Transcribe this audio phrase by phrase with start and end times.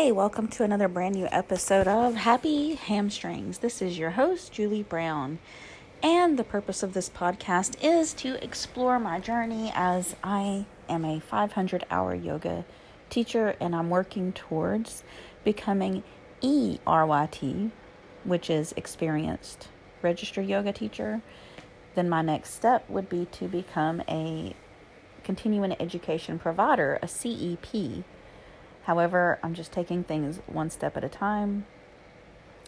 [0.00, 3.58] Hey, welcome to another brand new episode of Happy Hamstrings.
[3.58, 5.40] This is your host, Julie Brown.
[6.04, 11.18] And the purpose of this podcast is to explore my journey as I am a
[11.18, 12.64] 500 hour yoga
[13.10, 15.02] teacher and I'm working towards
[15.42, 16.04] becoming
[16.42, 17.72] ERYT,
[18.22, 19.66] which is experienced
[20.00, 21.22] registered yoga teacher.
[21.96, 24.54] Then my next step would be to become a
[25.24, 28.04] continuing education provider, a CEP
[28.88, 31.66] However, I'm just taking things one step at a time.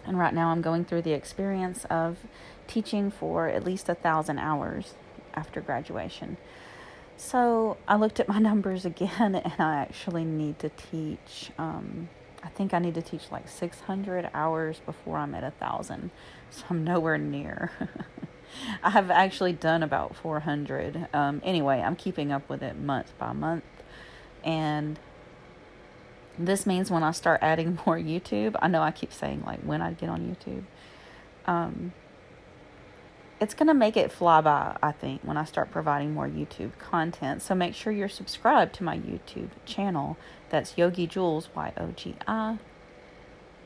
[0.04, 2.18] And right now, I'm going through the experience of
[2.66, 4.92] teaching for at least a thousand hours
[5.32, 6.36] after graduation.
[7.16, 11.52] So I looked at my numbers again, and I actually need to teach.
[11.56, 12.10] Um,
[12.42, 16.10] I think I need to teach like 600 hours before I'm at a thousand.
[16.50, 17.72] So I'm nowhere near.
[18.82, 21.08] I have actually done about 400.
[21.14, 23.64] Um, anyway, I'm keeping up with it month by month.
[24.44, 24.98] And
[26.46, 29.82] this means when I start adding more YouTube, I know I keep saying like when
[29.82, 30.64] I get on YouTube,
[31.46, 31.92] um,
[33.40, 36.78] it's going to make it fly by, I think, when I start providing more YouTube
[36.78, 37.40] content.
[37.40, 40.18] So make sure you're subscribed to my YouTube channel.
[40.50, 42.58] That's Yogi Julz, Y O G I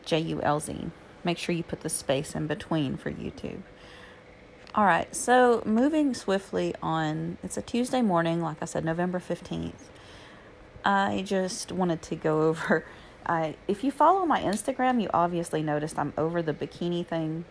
[0.05, 0.91] J U L Z.
[1.25, 3.63] Make sure you put the space in between for YouTube.
[4.77, 9.73] All right, so moving swiftly on, it's a Tuesday morning, like I said, November 15th.
[10.85, 12.85] I just wanted to go over.
[13.27, 17.47] I, if you follow my Instagram, you obviously noticed I'm over the bikini thing.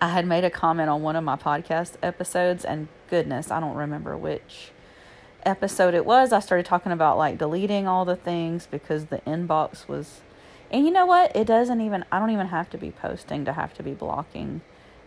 [0.00, 3.74] I had made a comment on one of my podcast episodes, and goodness, I don't
[3.74, 4.70] remember which
[5.44, 6.32] episode it was.
[6.32, 10.20] I started talking about like deleting all the things because the inbox was.
[10.70, 11.34] And you know what?
[11.34, 14.60] It doesn't even, I don't even have to be posting to have to be blocking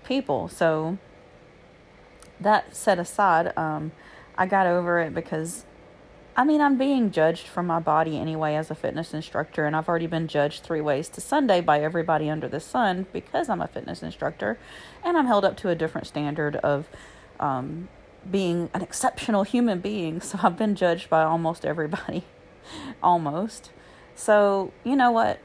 [0.03, 0.47] people.
[0.47, 0.97] So
[2.39, 3.91] that set aside, um,
[4.37, 5.65] I got over it because
[6.35, 9.89] I mean, I'm being judged from my body anyway as a fitness instructor, and I've
[9.89, 13.67] already been judged three ways to Sunday by everybody under the sun because I'm a
[13.67, 14.57] fitness instructor,
[15.03, 16.87] and I'm held up to a different standard of
[17.39, 17.89] um,
[18.29, 20.21] being an exceptional human being.
[20.21, 22.23] So I've been judged by almost everybody,
[23.03, 23.71] almost.
[24.15, 25.39] So, you know what?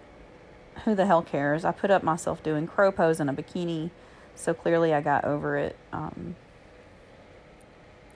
[0.84, 1.64] Who the hell cares?
[1.64, 3.91] I put up myself doing crow pose in a bikini,
[4.36, 5.76] so clearly I got over it.
[5.92, 6.36] Um,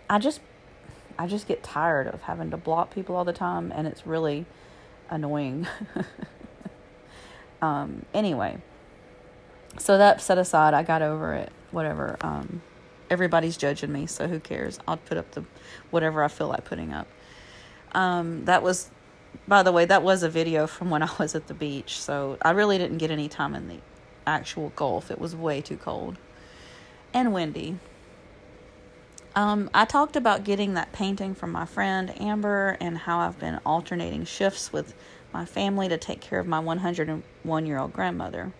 [0.09, 0.41] I just
[1.20, 4.47] I just get tired of having to block people all the time, and it's really
[5.10, 5.66] annoying.
[7.62, 8.56] um, anyway,
[9.76, 11.53] so that set aside, I got over it.
[11.72, 12.16] Whatever.
[12.22, 12.62] Um,
[13.10, 14.78] everybody's judging me, so who cares?
[14.88, 15.44] I'll put up the
[15.91, 17.06] whatever I feel like putting up.
[17.92, 18.91] Um, that was,
[19.47, 22.00] by the way, that was a video from when I was at the beach.
[22.00, 23.76] So I really didn't get any time in the
[24.26, 25.10] actual Gulf.
[25.10, 26.16] It was way too cold
[27.12, 27.78] and windy.
[29.36, 33.60] Um, I talked about getting that painting from my friend Amber and how I've been
[33.64, 34.92] alternating shifts with
[35.32, 38.52] my family to take care of my 101 year old grandmother.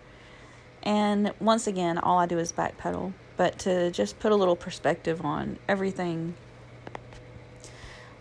[0.81, 5.25] And once again, all I do is backpedal, but to just put a little perspective
[5.25, 6.35] on everything,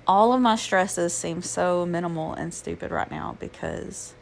[0.05, 4.15] all of my stresses seem so minimal and stupid right now because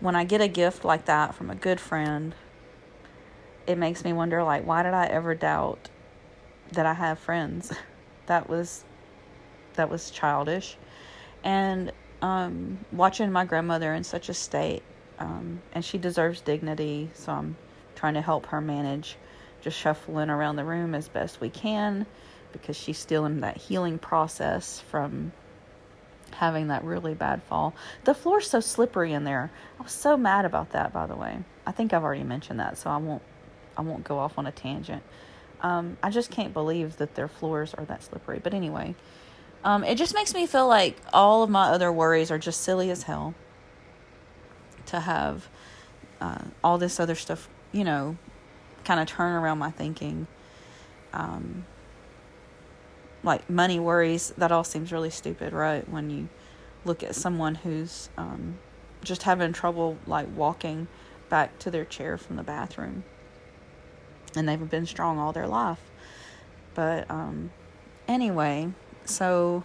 [0.00, 2.34] when I get a gift like that from a good friend,
[3.64, 5.88] it makes me wonder like why did I ever doubt
[6.74, 7.72] that I have friends.
[8.26, 8.84] That was
[9.74, 10.78] that was childish.
[11.42, 11.92] And
[12.22, 14.82] um, watching my grandmother in such a state,
[15.18, 17.56] um, and she deserves dignity, so I'm
[17.96, 19.16] trying to help her manage
[19.60, 22.06] just shuffling around the room as best we can
[22.52, 25.32] because she's still in that healing process from
[26.32, 27.74] having that really bad fall.
[28.04, 29.50] The floor's so slippery in there.
[29.78, 31.38] I was so mad about that by the way.
[31.66, 33.22] I think I've already mentioned that, so I won't
[33.76, 35.02] I won't go off on a tangent.
[35.60, 38.40] Um, I just can't believe that their floors are that slippery.
[38.42, 38.94] But anyway,
[39.64, 42.90] um, it just makes me feel like all of my other worries are just silly
[42.90, 43.34] as hell
[44.86, 45.48] to have
[46.20, 48.16] uh, all this other stuff, you know,
[48.84, 50.26] kind of turn around my thinking.
[51.12, 51.64] Um,
[53.22, 55.88] like money worries, that all seems really stupid, right?
[55.88, 56.28] When you
[56.84, 58.58] look at someone who's um,
[59.02, 60.88] just having trouble like walking
[61.30, 63.04] back to their chair from the bathroom
[64.36, 65.80] and they've been strong all their life.
[66.74, 67.50] But um,
[68.08, 68.72] anyway,
[69.04, 69.64] so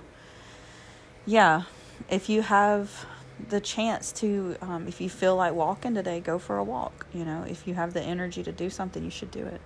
[1.25, 1.63] yeah,
[2.09, 3.05] if you have
[3.47, 7.05] the chance to, um, if you feel like walking today, go for a walk.
[7.13, 9.61] You know, if you have the energy to do something, you should do it.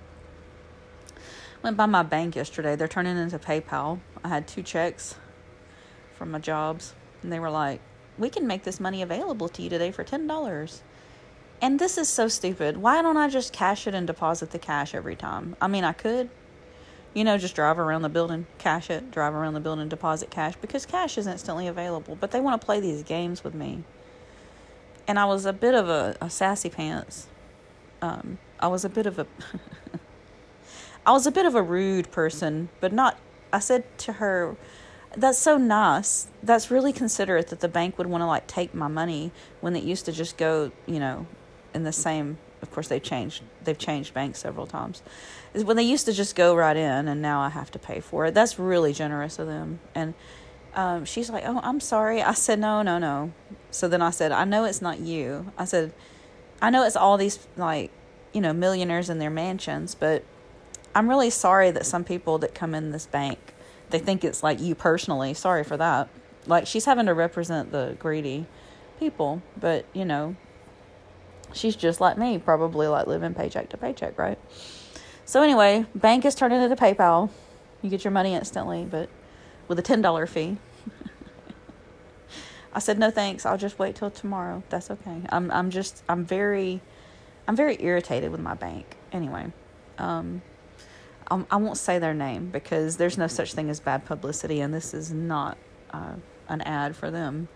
[1.61, 2.75] Went by my bank yesterday.
[2.75, 3.99] They're turning into PayPal.
[4.23, 5.15] I had two checks
[6.13, 7.79] from my jobs, and they were like,
[8.17, 10.83] "We can make this money available to you today for ten dollars."
[11.61, 12.77] And this is so stupid.
[12.77, 15.55] Why don't I just cash it and deposit the cash every time?
[15.61, 16.29] I mean, I could,
[17.13, 20.55] you know, just drive around the building, cash it, drive around the building, deposit cash
[20.61, 22.15] because cash is instantly available.
[22.15, 23.83] But they want to play these games with me.
[25.07, 27.27] and I was a bit of a, a sassy pants.
[28.01, 29.27] Um, I was a bit of a
[31.05, 33.17] I was a bit of a rude person, but not
[33.53, 34.55] I said to her,
[35.15, 36.27] That's so nice.
[36.43, 39.83] That's really considerate that the bank would want to like take my money when it
[39.83, 41.27] used to just go, you know,
[41.73, 45.03] in the same of course they've changed they've changed banks several times.
[45.53, 47.99] is When they used to just go right in and now I have to pay
[47.99, 48.33] for it.
[48.33, 49.79] That's really generous of them.
[49.93, 50.13] And
[50.73, 52.23] um, she's like, Oh, I'm sorry.
[52.23, 53.33] I said, No, no, no.
[53.69, 55.51] So then I said, I know it's not you.
[55.57, 55.93] I said,
[56.61, 57.91] I know it's all these like,
[58.31, 60.23] you know, millionaires in their mansions, but
[60.95, 63.39] I'm really sorry that some people that come in this bank,
[63.89, 65.33] they think it's like you personally.
[65.33, 66.07] Sorry for that.
[66.47, 68.45] Like she's having to represent the greedy
[68.99, 70.35] people, but you know,
[71.53, 74.39] she's just like me, probably like living paycheck to paycheck, right?
[75.25, 77.29] So anyway, bank is turning into PayPal.
[77.81, 79.09] You get your money instantly, but
[79.67, 80.57] with a ten dollar fee.
[82.73, 83.45] I said no thanks.
[83.45, 84.63] I'll just wait till tomorrow.
[84.69, 85.21] That's okay.
[85.29, 86.81] I'm I'm just I'm very
[87.47, 88.97] I'm very irritated with my bank.
[89.11, 89.51] Anyway,
[89.97, 90.41] um,
[91.29, 94.73] I will not say their name because there's no such thing as bad publicity, and
[94.73, 95.57] this is not
[95.91, 96.13] uh,
[96.47, 97.47] an ad for them.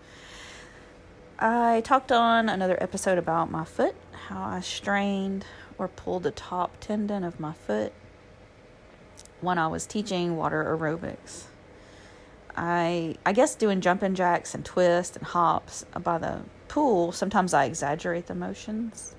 [1.40, 3.94] I talked on another episode about my foot,
[4.26, 5.44] how I strained
[5.78, 7.92] or pulled the top tendon of my foot
[9.40, 11.44] when I was teaching water aerobics.
[12.56, 17.66] I I guess doing jumping jacks and twists and hops by the pool, sometimes I
[17.66, 19.14] exaggerate the motions.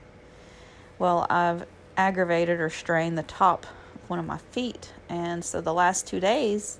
[0.98, 5.74] Well, I've aggravated or strained the top of one of my feet, and so the
[5.74, 6.80] last two days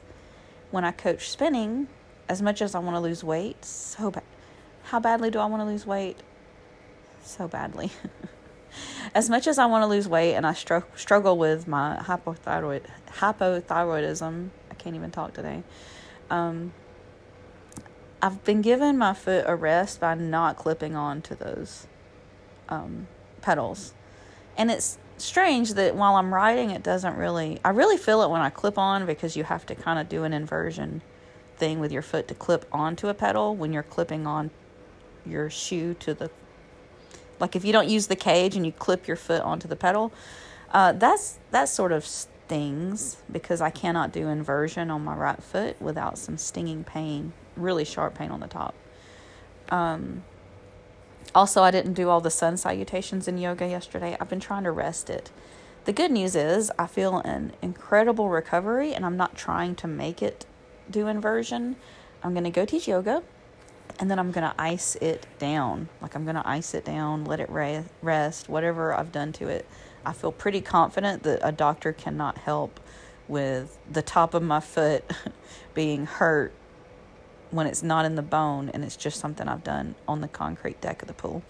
[0.70, 1.88] when I coach spinning,
[2.28, 4.24] as much as I want to lose weight, so bad.
[4.90, 6.18] How badly do I want to lose weight?
[7.22, 7.92] So badly.
[9.14, 12.82] as much as I want to lose weight and I str- struggle with my hypothyroid
[13.20, 15.62] hypothyroidism, I can't even talk today.
[16.32, 16.74] Um,
[18.20, 21.86] I've been given my foot a rest by not clipping on to those
[22.68, 23.08] um,
[23.42, 23.94] pedals.
[24.58, 28.42] And it's strange that while I'm riding, it doesn't really, I really feel it when
[28.42, 31.04] I clip on because you have to kind of do an inversion
[31.58, 34.50] thing with your foot to clip onto a pedal when you're clipping on
[35.26, 36.30] your shoe to the,
[37.40, 40.12] like if you don't use the cage and you clip your foot onto the pedal,
[40.72, 45.82] uh, that's, that sort of stings because I cannot do inversion on my right foot
[45.82, 48.74] without some stinging pain, really sharp pain on the top.
[49.70, 50.24] Um,
[51.34, 54.18] also, I didn't do all the sun salutations in yoga yesterday.
[54.20, 55.32] I've been trying to rest it.
[55.86, 60.22] The good news is I feel an incredible recovery and I'm not trying to make
[60.22, 60.46] it
[60.90, 61.76] do inversion.
[62.24, 63.24] I'm going to go teach yoga
[64.00, 65.90] and then I'm going to ice it down.
[66.02, 67.50] Like I'm going to ice it down, let it
[68.02, 69.66] rest, whatever I've done to it.
[70.06, 72.80] I feel pretty confident that a doctor cannot help
[73.28, 75.04] with the top of my foot
[75.74, 76.54] being hurt
[77.52, 80.80] when it's not in the bone and it's just something I've done on the concrete
[80.82, 81.44] deck of the pool.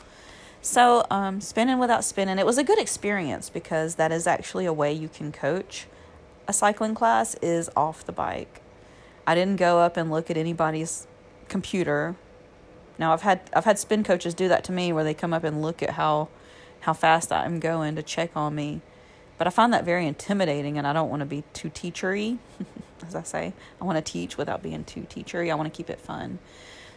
[0.62, 4.74] So, um, spinning without spinning, it was a good experience because that is actually a
[4.74, 5.88] way you can coach
[6.50, 8.62] a cycling class is off the bike.
[9.28, 11.06] I didn't go up and look at anybody's
[11.48, 12.16] computer.
[13.00, 15.44] Now I've had I've had spin coaches do that to me where they come up
[15.44, 16.28] and look at how
[16.82, 18.82] how fast I'm going to check on me.
[19.38, 22.38] But I find that very intimidating and I don't want to be too teachery,
[23.08, 23.54] as I say.
[23.82, 25.50] I want to teach without being too teachery.
[25.50, 26.40] I want to keep it fun.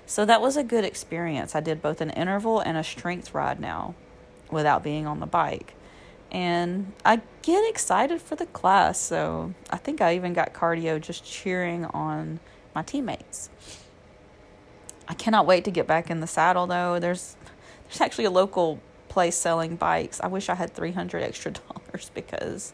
[0.06, 1.54] So that was a good experience.
[1.54, 3.94] I did both an interval and a strength ride now
[4.50, 5.74] without being on the bike.
[6.32, 8.98] And I get excited for the class.
[8.98, 12.40] So I think I even got cardio just cheering on
[12.74, 13.50] my teammates.
[15.12, 16.98] I cannot wait to get back in the saddle though.
[16.98, 17.36] There's
[17.84, 20.22] there's actually a local place selling bikes.
[20.22, 21.50] I wish I had 300 extra
[21.90, 22.72] dollars because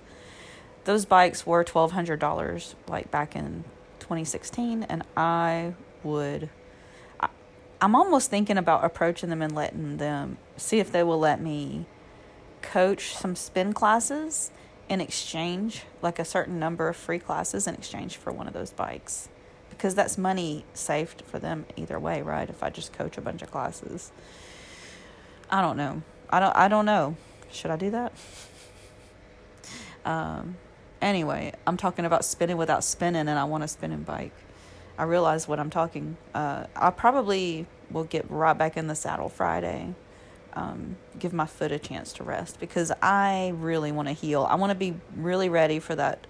[0.85, 3.65] those bikes were $1200 like back in
[3.99, 6.49] 2016 and I would
[7.19, 7.27] I,
[7.81, 11.87] I'm almost thinking about approaching them and letting them see if they will let me
[12.63, 14.53] coach some spin classes
[14.89, 18.71] in exchange like a certain number of free classes in exchange for one of those
[18.71, 19.29] bikes
[19.71, 22.49] because that's money saved for them either way, right?
[22.49, 24.11] If I just coach a bunch of classes.
[25.51, 26.03] I don't know.
[26.31, 27.17] I don't I don't know.
[27.51, 28.13] Should I do that?
[30.05, 30.57] Um
[31.01, 34.35] anyway, I'm talking about spinning without spinning and I want a spinning bike.
[34.99, 36.17] I realize what I'm talking.
[36.35, 39.95] Uh I probably will get right back in the saddle Friday.
[40.55, 44.47] Um, give my foot a chance to rest because I really want to heal.
[44.49, 46.27] I want to be really ready for that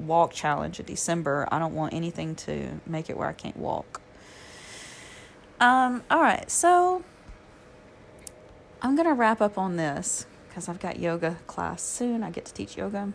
[0.00, 1.48] walk challenge in December.
[1.50, 4.00] I don't want anything to make it where I can't walk.
[5.60, 7.04] Um, all right, so
[8.80, 12.22] I'm going to wrap up on this because I've got yoga class soon.
[12.22, 13.12] I get to teach yoga.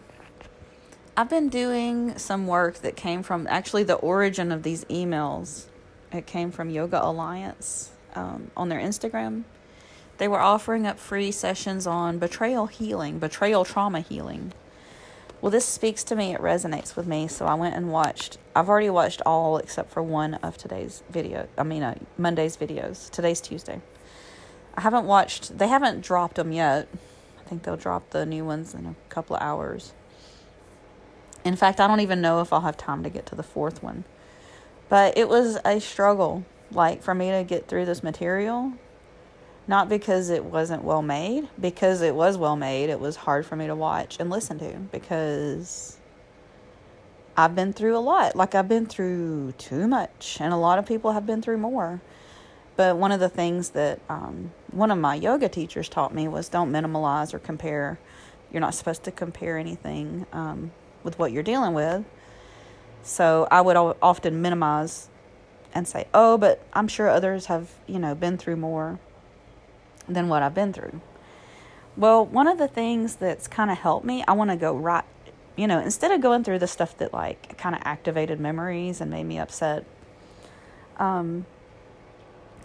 [1.17, 5.65] I've been doing some work that came from actually the origin of these emails.
[6.11, 9.43] It came from Yoga Alliance um, on their Instagram.
[10.17, 14.53] they were offering up free sessions on betrayal healing, betrayal trauma healing.
[15.45, 18.39] Well, this speaks to me, it resonates with me, so I went and watched.
[18.55, 21.47] I've already watched all except for one of today's video.
[21.55, 23.11] I mean, uh, Monday's videos.
[23.11, 23.79] Today's Tuesday.
[24.73, 26.87] I haven't watched, they haven't dropped them yet.
[27.39, 29.93] I think they'll drop the new ones in a couple of hours.
[31.43, 33.83] In fact, I don't even know if I'll have time to get to the fourth
[33.83, 34.03] one.
[34.89, 38.73] But it was a struggle, like for me to get through this material.
[39.67, 42.89] Not because it wasn't well made, because it was well made.
[42.89, 45.97] It was hard for me to watch and listen to because
[47.35, 48.35] I've been through a lot.
[48.35, 52.01] Like I've been through too much, and a lot of people have been through more.
[52.75, 56.49] But one of the things that um, one of my yoga teachers taught me was
[56.49, 57.97] don't minimalize or compare.
[58.51, 60.71] You're not supposed to compare anything um,
[61.03, 62.03] with what you're dealing with.
[63.01, 65.09] So I would often minimize
[65.73, 68.99] and say, "Oh, but I'm sure others have, you know, been through more
[70.07, 71.01] than what I've been through."
[71.97, 75.05] Well, one of the things that's kind of helped me, I want to go right,
[75.55, 79.09] you know, instead of going through the stuff that like kind of activated memories and
[79.09, 79.85] made me upset.
[80.97, 81.45] Um,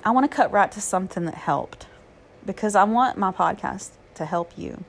[0.05, 1.87] I want to cut right to something that helped
[2.45, 4.85] because I want my podcast to help you.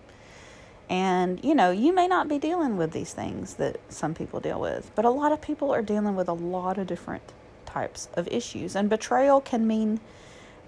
[0.89, 4.59] And, you know, you may not be dealing with these things that some people deal
[4.59, 7.33] with, but a lot of people are dealing with a lot of different
[7.65, 8.75] types of issues.
[8.75, 9.99] And betrayal can mean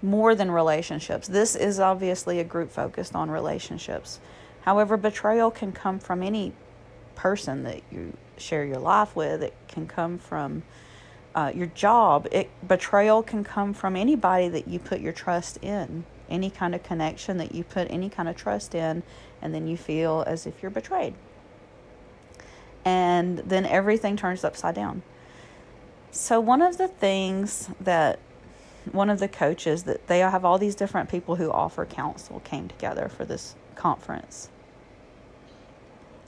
[0.04, 1.26] more than relationships.
[1.26, 4.20] This is obviously a group focused on relationships.
[4.62, 6.52] However, betrayal can come from any
[7.14, 10.62] person that you share your life with, it can come from
[11.34, 12.28] uh, your job.
[12.30, 16.82] It, betrayal can come from anybody that you put your trust in, any kind of
[16.82, 19.02] connection that you put any kind of trust in,
[19.42, 21.14] and then you feel as if you're betrayed.
[22.84, 25.02] And then everything turns upside down.
[26.10, 28.20] So, one of the things that
[28.92, 32.68] one of the coaches that they have all these different people who offer counsel came
[32.68, 34.48] together for this conference.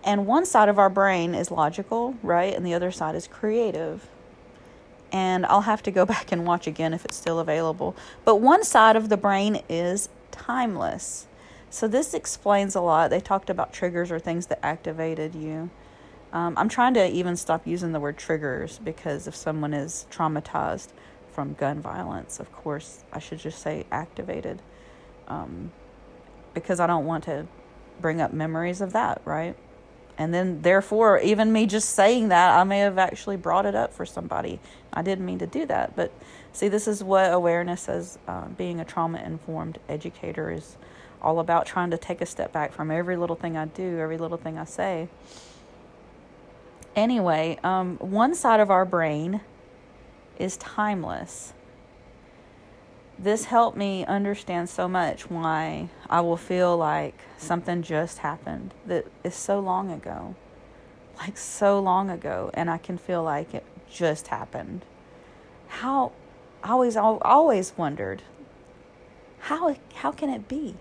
[0.05, 2.55] And one side of our brain is logical, right?
[2.55, 4.09] And the other side is creative
[5.13, 7.97] and I'll have to go back and watch again if it's still available.
[8.25, 11.27] But one side of the brain is timeless.
[11.71, 13.11] So this explains a lot.
[13.11, 15.71] They talked about triggers or things that activated you.
[16.33, 20.89] Um, I'm trying to even stop using the word triggers because if someone is traumatized
[21.37, 24.63] from gun violence, of course, I should just say activated
[25.29, 25.71] um,
[26.55, 27.47] because I don't want to
[28.01, 29.55] bring up memories of that, right?
[30.17, 33.93] And then, therefore, even me just saying that, I may have actually brought it up
[33.93, 34.61] for somebody.
[34.95, 35.95] I didn't mean to do that.
[35.95, 36.11] But
[36.55, 40.79] see, this is what awareness as uh, being a trauma informed educator is
[41.21, 44.17] all about trying to take a step back from every little thing I do, every
[44.17, 45.09] little thing I say.
[46.95, 49.43] Anyway, um, one side of our brain
[50.39, 51.53] is timeless
[53.19, 59.07] this helped me understand so much why I will feel like something just happened that
[59.25, 60.35] is so long ago.
[61.19, 64.85] Like so long ago and I can feel like it just happened.
[65.69, 66.13] How
[66.63, 68.23] I always always wondered
[69.41, 70.77] how how can it be?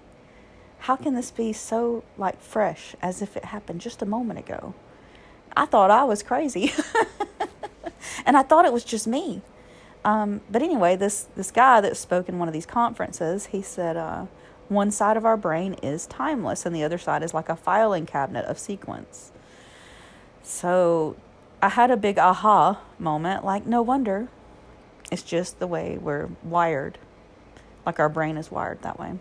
[0.80, 4.74] How can this be so like fresh as if it happened just a moment ago?
[5.56, 6.74] I thought I was crazy.
[8.26, 9.42] and I thought it was just me.
[10.04, 13.98] Um, but anyway, this this guy that spoke in one of these conferences, he said,
[13.98, 14.26] uh,
[14.70, 18.06] one side of our brain is timeless, and the other side is like a filing
[18.06, 19.32] cabinet of sequence.
[20.44, 21.16] So,
[21.62, 23.44] I had a big aha moment.
[23.44, 24.28] Like, no wonder,
[25.12, 26.98] it's just the way we're wired,
[27.86, 29.20] like our brain is wired that way.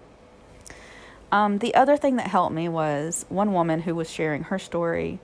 [1.33, 5.19] Um, the other thing that helped me was one woman who was sharing her story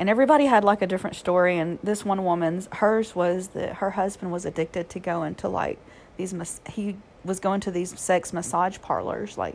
[0.00, 3.90] and everybody had like a different story and this one woman's hers was that her
[3.90, 5.78] husband was addicted to going to like
[6.16, 9.54] these he was going to these sex massage parlors like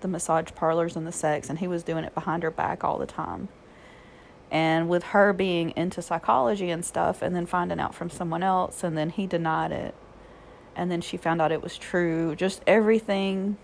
[0.00, 2.98] the massage parlors and the sex and he was doing it behind her back all
[2.98, 3.48] the time.
[4.50, 8.84] And with her being into psychology and stuff and then finding out from someone else
[8.84, 9.94] and then he denied it.
[10.76, 12.36] And then she found out it was true.
[12.36, 13.56] Just everything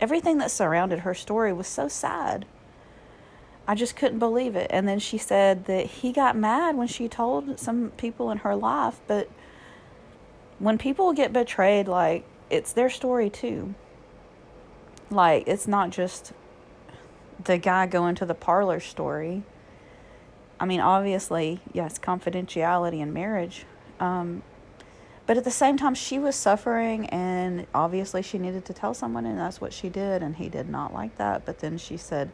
[0.00, 2.46] everything that surrounded her story was so sad
[3.70, 4.66] I just couldn't believe it.
[4.70, 8.56] And then she said that he got mad when she told some people in her
[8.56, 9.30] life, but
[10.58, 13.76] when people get betrayed, like, it's their story too.
[15.08, 16.32] Like, it's not just
[17.44, 19.44] the guy going to the parlor story.
[20.58, 23.66] I mean, obviously, yes, confidentiality in marriage.
[24.00, 24.42] Um,
[25.28, 29.26] but at the same time, she was suffering, and obviously, she needed to tell someone,
[29.26, 30.24] and that's what she did.
[30.24, 31.46] And he did not like that.
[31.46, 32.32] But then she said,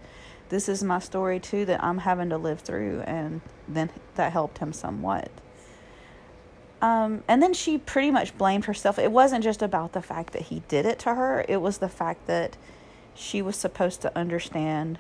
[0.49, 4.59] this is my story too that I'm having to live through, and then that helped
[4.59, 5.31] him somewhat.
[6.83, 8.99] Um, and then she pretty much blamed herself.
[8.99, 11.88] It wasn't just about the fact that he did it to her, it was the
[11.88, 12.57] fact that
[13.15, 14.99] she was supposed to understand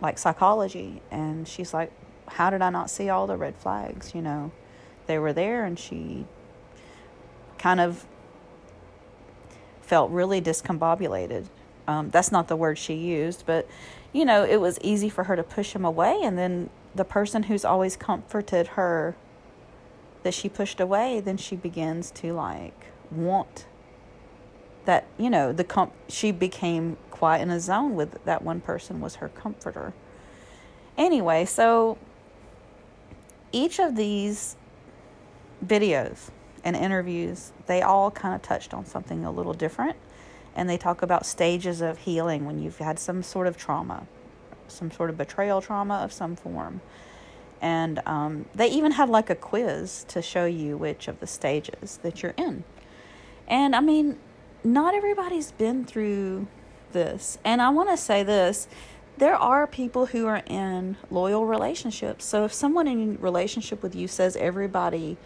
[0.00, 1.00] like psychology.
[1.10, 1.92] And she's like,
[2.26, 4.14] how did I not see all the red flags?
[4.14, 4.52] You know,
[5.06, 6.26] they were there, and she
[7.58, 8.04] kind of
[9.82, 11.46] felt really discombobulated.
[11.86, 13.68] Um, that's not the word she used, but
[14.14, 16.20] you know, it was easy for her to push him away.
[16.22, 19.16] And then the person who's always comforted her
[20.22, 23.66] that she pushed away, then she begins to like want
[24.86, 29.00] that, you know, the comp- she became quite in a zone with that one person
[29.00, 29.92] was her comforter.
[30.96, 31.98] Anyway, so
[33.50, 34.56] each of these
[35.66, 36.30] videos
[36.62, 39.96] and interviews, they all kind of touched on something a little different
[40.54, 44.06] and they talk about stages of healing when you've had some sort of trauma,
[44.68, 46.80] some sort of betrayal trauma of some form.
[47.60, 51.98] And um, they even have like a quiz to show you which of the stages
[52.02, 52.64] that you're in.
[53.48, 54.18] And I mean,
[54.62, 56.46] not everybody's been through
[56.92, 57.38] this.
[57.44, 58.68] And I want to say this
[59.16, 62.24] there are people who are in loyal relationships.
[62.24, 65.16] So if someone in relationship with you says everybody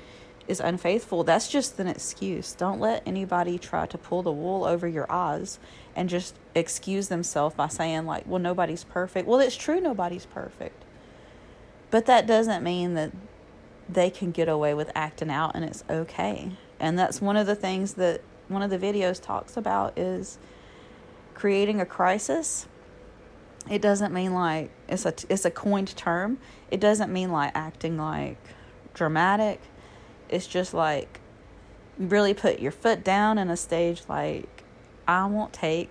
[0.49, 2.55] is unfaithful, that's just an excuse.
[2.55, 5.59] Don't let anybody try to pull the wool over your eyes
[5.95, 9.29] and just excuse themselves by saying, like, well, nobody's perfect.
[9.29, 10.85] Well, it's true, nobody's perfect.
[11.91, 13.13] But that doesn't mean that
[13.89, 16.53] they can get away with acting out and it's okay.
[16.81, 20.39] And that's one of the things that one of the videos talks about is
[21.35, 22.67] creating a crisis.
[23.71, 26.39] It doesn't mean like it's a it's a coined term.
[26.71, 28.39] It doesn't mean like acting like
[28.95, 29.61] dramatic
[30.29, 31.21] it's just like
[31.99, 34.65] you really put your foot down in a stage like
[35.07, 35.91] I won't take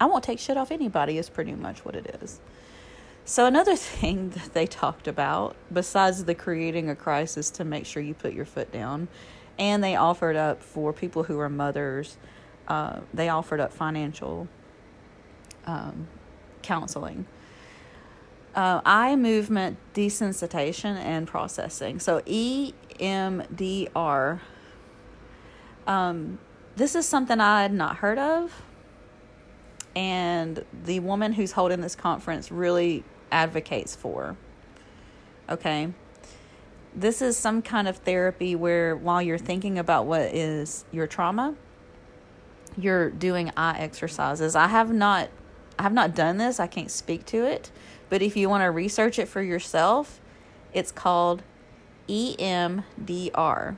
[0.00, 2.40] I won't take shit off anybody is pretty much what it is.
[3.24, 8.02] So another thing that they talked about besides the creating a crisis to make sure
[8.02, 9.08] you put your foot down
[9.58, 12.16] and they offered up for people who are mothers
[12.66, 14.48] uh, they offered up financial
[15.66, 16.08] um,
[16.62, 17.26] counseling
[18.54, 21.98] uh, eye movement desensitization and processing.
[21.98, 22.22] So
[22.98, 24.40] EMDR.
[25.86, 26.38] Um,
[26.76, 28.62] this is something I had not heard of,
[29.94, 34.36] and the woman who's holding this conference really advocates for.
[35.48, 35.92] Okay.
[36.96, 41.54] This is some kind of therapy where while you're thinking about what is your trauma,
[42.76, 44.54] you're doing eye exercises.
[44.54, 45.28] I have not
[45.78, 46.60] I have not done this.
[46.60, 47.70] I can't speak to it.
[48.08, 50.20] But if you want to research it for yourself,
[50.72, 51.42] it's called
[52.08, 53.76] EMDR.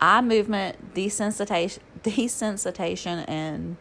[0.00, 3.76] Eye movement desensitization, desensitization, and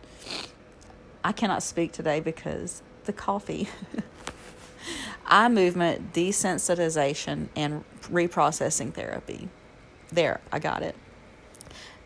[1.23, 3.67] I cannot speak today because the coffee.
[5.25, 9.49] Eye movement desensitization and reprocessing therapy.
[10.11, 10.95] There, I got it.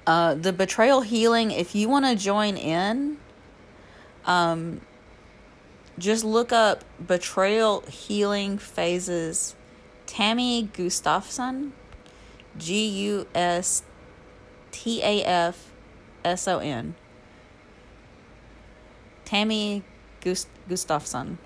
[0.05, 3.17] Uh, the betrayal healing, if you want to join in,
[4.25, 4.79] um,
[5.99, 9.55] just look up betrayal healing phases
[10.07, 11.73] tammy gustafson
[12.57, 13.35] g-u-s-t-a-f-s-o-n
[19.25, 19.83] tammy
[20.21, 21.37] Gust- gustafson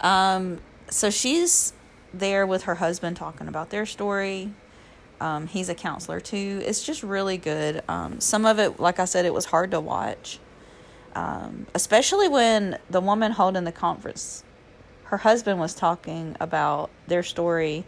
[0.00, 1.72] um, so she's
[2.14, 4.52] there with her husband talking about their story.
[5.20, 6.62] Um, he's a counselor too.
[6.64, 7.82] It's just really good.
[7.88, 10.38] Um, some of it like i said it was hard to watch.
[11.14, 14.44] Um, especially when the woman holding the conference,
[15.08, 17.84] her husband was talking about their story,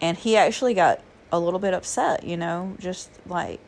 [0.00, 1.00] and he actually got
[1.32, 3.60] a little bit upset, you know, just like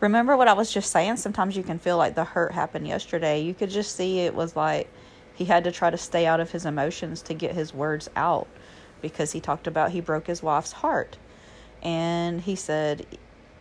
[0.00, 1.16] remember what I was just saying?
[1.16, 3.40] Sometimes you can feel like the hurt happened yesterday.
[3.40, 4.92] You could just see it was like
[5.34, 8.48] he had to try to stay out of his emotions to get his words out
[9.00, 11.16] because he talked about he broke his wife's heart.
[11.82, 13.06] And he said,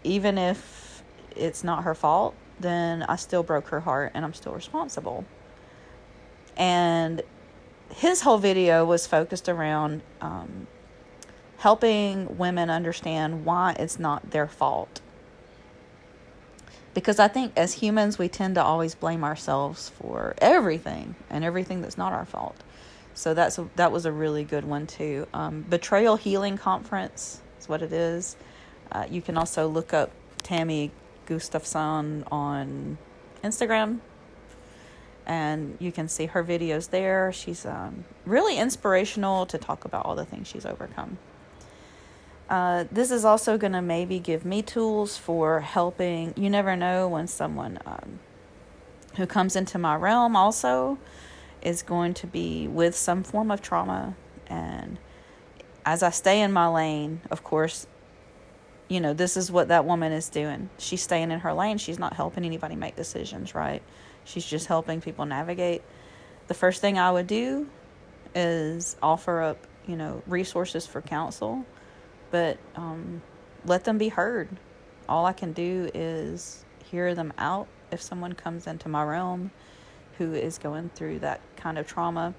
[0.04, 1.04] even if
[1.36, 5.26] it's not her fault, then I still broke her heart and I'm still responsible.
[6.58, 7.22] And
[7.96, 10.68] his whole video was focused around um,
[11.58, 15.02] helping women understand why it's not their fault.
[16.94, 21.82] Because I think as humans, we tend to always blame ourselves for everything and everything
[21.82, 22.56] that's not our fault.
[23.14, 25.28] So that's a, that was a really good one too.
[25.34, 28.36] Um, Betrayal Healing Conference is what it is.
[28.92, 30.12] Uh, you can also look up
[30.44, 30.92] Tammy
[31.26, 32.98] Gustafson on
[33.44, 34.00] Instagram.
[35.26, 37.32] And you can see her videos there.
[37.32, 41.18] She's um, really inspirational to talk about all the things she's overcome.
[42.50, 46.34] Uh, this is also going to maybe give me tools for helping.
[46.36, 48.20] You never know when someone um,
[49.16, 50.98] who comes into my realm also
[51.62, 54.16] is going to be with some form of trauma.
[54.48, 54.98] And
[55.86, 57.88] as I stay in my lane, of course,
[58.90, 60.70] you know, this is what that woman is doing.
[60.78, 61.78] She's staying in her lane.
[61.78, 63.82] She's not helping anybody make decisions, right?
[64.26, 65.82] She's just helping people navigate.
[66.48, 67.68] The first thing I would do
[68.36, 69.58] is offer up,
[69.88, 71.66] you know, resources for counsel,
[72.30, 73.22] but um,
[73.66, 74.50] let them be heard.
[75.10, 79.52] All I can do is hear them out if someone comes into my realm
[80.18, 82.34] who is going through that kind of trauma.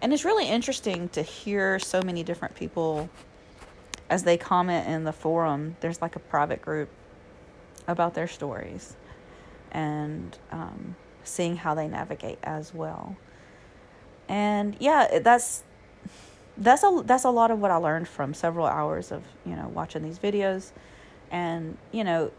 [0.00, 3.08] And it's really interesting to hear so many different people
[4.08, 6.88] as they comment in the forum, there's like a private group
[7.88, 8.96] about their stories
[9.72, 10.96] and um,
[11.26, 13.16] seeing how they navigate as well.
[14.28, 15.62] And yeah, that's
[16.56, 19.68] that's a that's a lot of what I learned from several hours of you know
[19.68, 20.72] watching these videos,
[21.30, 22.30] and you know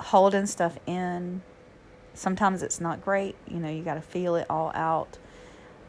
[0.00, 1.42] holding stuff in.
[2.14, 3.36] Sometimes it's not great.
[3.46, 5.18] You know, you got to feel it all out.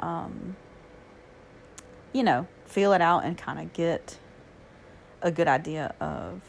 [0.01, 0.57] Um,
[2.11, 4.17] you know, feel it out and kind of get
[5.21, 6.41] a good idea of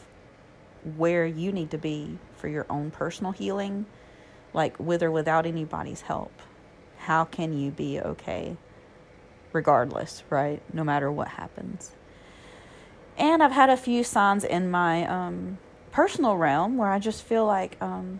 [0.97, 3.85] where you need to be for your own personal healing,
[4.53, 6.31] like with or without anybody's help.
[6.97, 8.57] How can you be okay
[9.53, 10.61] regardless, right?
[10.73, 11.91] No matter what happens.
[13.17, 15.57] And I've had a few signs in my um,
[15.91, 18.19] personal realm where I just feel like, um,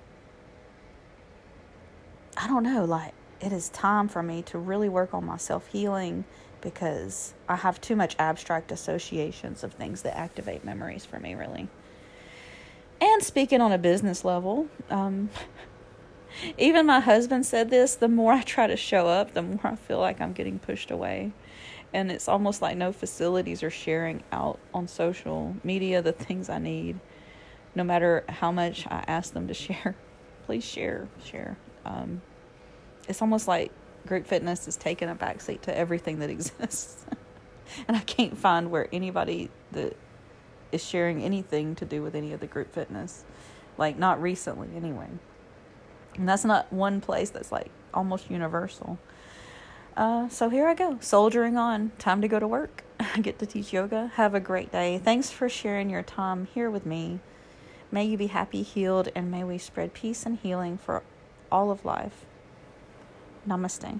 [2.35, 5.67] I don't know, like it is time for me to really work on my self
[5.67, 6.25] healing
[6.61, 11.69] because I have too much abstract associations of things that activate memories for me, really.
[12.99, 15.29] And speaking on a business level, um,
[16.57, 19.75] even my husband said this the more I try to show up, the more I
[19.75, 21.31] feel like I'm getting pushed away.
[21.93, 26.59] And it's almost like no facilities are sharing out on social media the things I
[26.59, 26.99] need.
[27.73, 29.95] No matter how much I ask them to share,
[30.45, 31.57] please share, share.
[31.85, 32.21] Um,
[33.07, 33.71] it's almost like
[34.05, 37.05] group fitness is taking a backseat to everything that exists.
[37.87, 39.95] and I can't find where anybody that
[40.71, 43.25] is sharing anything to do with any of the group fitness.
[43.77, 45.07] Like, not recently, anyway.
[46.19, 48.99] And that's not one place that's like almost universal.
[49.95, 51.93] Uh, so here I go, soldiering on.
[51.97, 52.83] Time to go to work.
[52.99, 54.11] I get to teach yoga.
[54.15, 54.99] Have a great day.
[54.99, 57.21] Thanks for sharing your time here with me.
[57.89, 61.03] May you be happy, healed, and may we spread peace and healing for
[61.51, 62.25] all of life.
[63.47, 63.99] Namaste.